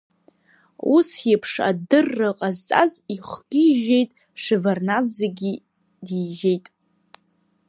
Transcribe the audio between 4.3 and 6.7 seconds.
Шеварднаӡегьы дижьеит!